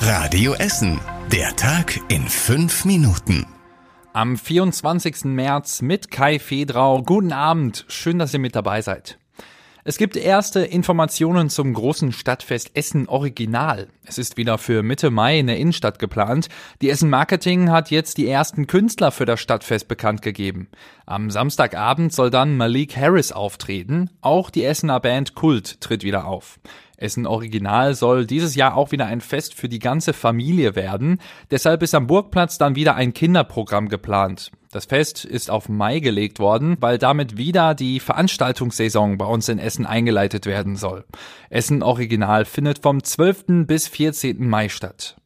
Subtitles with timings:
[0.00, 1.00] Radio Essen.
[1.32, 3.46] Der Tag in fünf Minuten.
[4.12, 5.24] Am 24.
[5.24, 7.02] März mit Kai Fedrau.
[7.02, 7.84] Guten Abend.
[7.88, 9.18] Schön, dass ihr mit dabei seid.
[9.88, 13.88] Es gibt erste Informationen zum großen Stadtfest Essen Original.
[14.04, 16.50] Es ist wieder für Mitte Mai in der Innenstadt geplant.
[16.82, 20.68] Die Essen Marketing hat jetzt die ersten Künstler für das Stadtfest bekannt gegeben.
[21.06, 24.10] Am Samstagabend soll dann Malik Harris auftreten.
[24.20, 26.60] Auch die Essener Band Kult tritt wieder auf.
[26.98, 31.18] Essen Original soll dieses Jahr auch wieder ein Fest für die ganze Familie werden.
[31.50, 34.52] Deshalb ist am Burgplatz dann wieder ein Kinderprogramm geplant.
[34.70, 39.58] Das Fest ist auf Mai gelegt worden, weil damit wieder die Veranstaltungssaison bei uns in
[39.58, 41.06] Essen eingeleitet werden soll.
[41.48, 43.66] Essen Original findet vom 12.
[43.66, 44.46] bis 14.
[44.46, 45.16] Mai statt.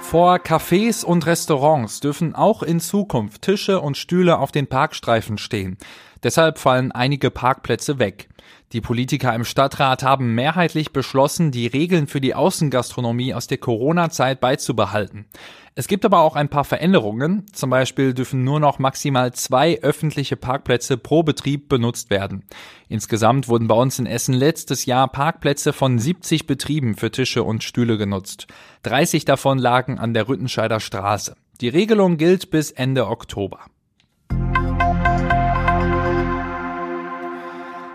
[0.00, 5.76] Vor Cafés und Restaurants dürfen auch in Zukunft Tische und Stühle auf den Parkstreifen stehen.
[6.22, 8.28] Deshalb fallen einige Parkplätze weg.
[8.72, 14.40] Die Politiker im Stadtrat haben mehrheitlich beschlossen, die Regeln für die Außengastronomie aus der Corona-Zeit
[14.40, 15.26] beizubehalten.
[15.74, 17.46] Es gibt aber auch ein paar Veränderungen.
[17.52, 22.44] Zum Beispiel dürfen nur noch maximal zwei öffentliche Parkplätze pro Betrieb benutzt werden.
[22.88, 27.64] Insgesamt wurden bei uns in Essen letztes Jahr Parkplätze von 70 Betrieben für Tische und
[27.64, 28.48] Stühle genutzt.
[28.82, 31.36] 30 davon lagen an der Rüttenscheider Straße.
[31.62, 33.60] Die Regelung gilt bis Ende Oktober.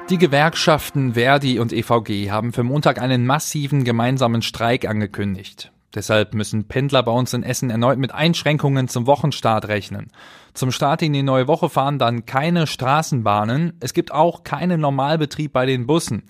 [0.10, 5.74] Die Gewerkschaften Verdi und EVG haben für Montag einen massiven gemeinsamen Streik angekündigt.
[5.96, 10.10] Deshalb müssen Pendler bei uns in Essen erneut mit Einschränkungen zum Wochenstart rechnen.
[10.54, 13.74] Zum Start in die neue Woche fahren dann keine Straßenbahnen.
[13.82, 16.24] Es gibt auch keinen Normalbetrieb bei den Bussen.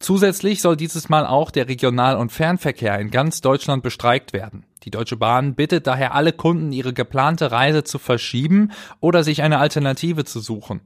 [0.00, 4.64] Zusätzlich soll dieses Mal auch der Regional- und Fernverkehr in ganz Deutschland bestreikt werden.
[4.84, 9.58] Die Deutsche Bahn bittet daher alle Kunden, ihre geplante Reise zu verschieben oder sich eine
[9.58, 10.80] Alternative zu suchen.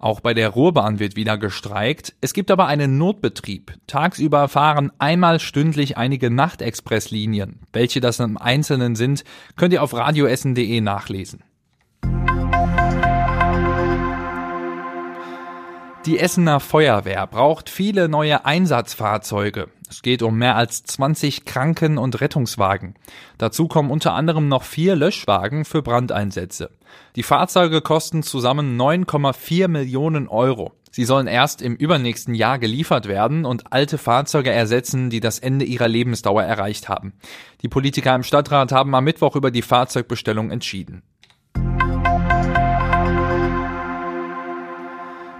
[0.00, 2.14] Auch bei der Ruhrbahn wird wieder gestreikt.
[2.20, 3.72] Es gibt aber einen Notbetrieb.
[3.86, 7.60] Tagsüber fahren einmal stündlich einige Nachtexpresslinien.
[7.72, 9.24] Welche das im Einzelnen sind,
[9.56, 11.42] könnt ihr auf radioessen.de nachlesen.
[16.08, 19.68] Die Essener Feuerwehr braucht viele neue Einsatzfahrzeuge.
[19.90, 22.94] Es geht um mehr als 20 Kranken- und Rettungswagen.
[23.36, 26.70] Dazu kommen unter anderem noch vier Löschwagen für Brandeinsätze.
[27.14, 30.72] Die Fahrzeuge kosten zusammen 9,4 Millionen Euro.
[30.90, 35.66] Sie sollen erst im übernächsten Jahr geliefert werden und alte Fahrzeuge ersetzen, die das Ende
[35.66, 37.12] ihrer Lebensdauer erreicht haben.
[37.60, 41.02] Die Politiker im Stadtrat haben am Mittwoch über die Fahrzeugbestellung entschieden.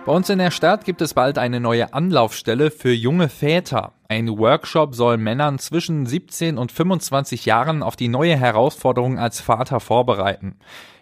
[0.09, 3.93] Bei uns in der Stadt gibt es bald eine neue Anlaufstelle für junge Väter.
[4.09, 9.81] Ein Workshop soll Männern zwischen 17 und 25 Jahren auf die neue Herausforderung als Vater
[9.81, 10.57] vorbereiten.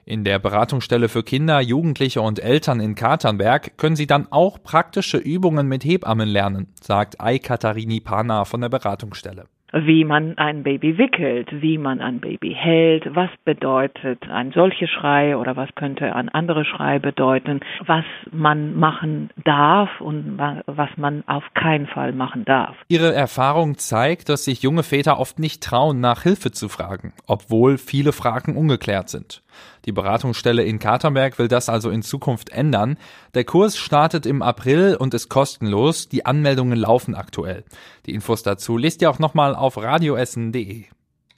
[0.07, 5.19] In der Beratungsstelle für Kinder, Jugendliche und Eltern in Katernberg können Sie dann auch praktische
[5.19, 10.99] Übungen mit Hebammen lernen, sagt Ai Katharini Pana von der Beratungsstelle wie man ein Baby
[10.99, 16.29] wickelt, wie man ein Baby hält, was bedeutet ein solcher Schrei oder was könnte ein
[16.29, 22.77] anderer Schrei bedeuten, was man machen darf und was man auf keinen Fall machen darf.
[22.89, 27.79] Ihre Erfahrung zeigt, dass sich junge Väter oft nicht trauen, nach Hilfe zu fragen, obwohl
[27.79, 29.43] viele Fragen ungeklärt sind.
[29.87, 32.99] Die Beratungsstelle in Katernberg will das also in Zukunft ändern.
[33.35, 36.09] Der Kurs startet im April und ist kostenlos.
[36.09, 37.65] Die Anmeldungen laufen aktuell.
[38.07, 40.85] Die Infos dazu lest ihr auch nochmal auf radioessen.de.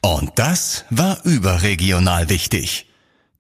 [0.02, 2.86] Und das war überregional wichtig.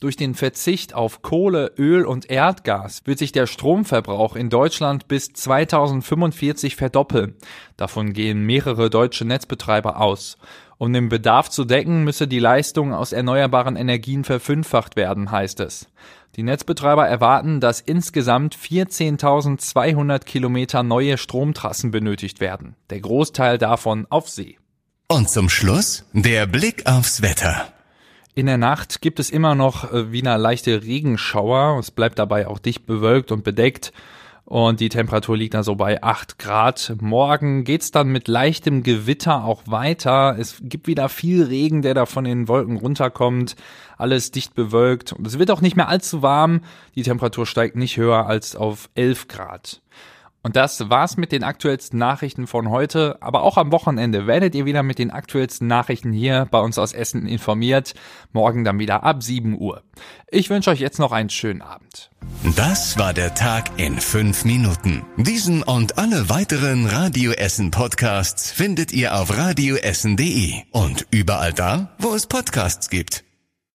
[0.00, 5.32] Durch den Verzicht auf Kohle, Öl und Erdgas wird sich der Stromverbrauch in Deutschland bis
[5.32, 7.34] 2045 verdoppeln.
[7.76, 10.38] Davon gehen mehrere deutsche Netzbetreiber aus.
[10.76, 15.88] Um den Bedarf zu decken, müsse die Leistung aus erneuerbaren Energien verfünffacht werden, heißt es.
[16.36, 22.76] Die Netzbetreiber erwarten, dass insgesamt 14.200 Kilometer neue Stromtrassen benötigt werden.
[22.90, 24.58] Der Großteil davon auf See.
[25.10, 27.72] Und zum Schluss der Blick aufs Wetter.
[28.34, 31.78] In der Nacht gibt es immer noch äh, wieder leichte Regenschauer.
[31.78, 33.94] Es bleibt dabei auch dicht bewölkt und bedeckt.
[34.44, 36.94] Und die Temperatur liegt da so bei 8 Grad.
[37.00, 40.36] Morgen geht's dann mit leichtem Gewitter auch weiter.
[40.38, 43.56] Es gibt wieder viel Regen, der da von den Wolken runterkommt.
[43.96, 45.14] Alles dicht bewölkt.
[45.14, 46.60] Und es wird auch nicht mehr allzu warm.
[46.96, 49.80] Die Temperatur steigt nicht höher als auf 11 Grad.
[50.42, 53.18] Und das war's mit den aktuellsten Nachrichten von heute.
[53.20, 56.92] Aber auch am Wochenende werdet ihr wieder mit den aktuellsten Nachrichten hier bei uns aus
[56.92, 57.94] Essen informiert.
[58.32, 59.82] Morgen dann wieder ab 7 Uhr.
[60.30, 62.10] Ich wünsche euch jetzt noch einen schönen Abend.
[62.56, 65.04] Das war der Tag in fünf Minuten.
[65.16, 72.14] Diesen und alle weiteren Radio Essen Podcasts findet ihr auf radioessen.de und überall da, wo
[72.14, 73.27] es Podcasts gibt.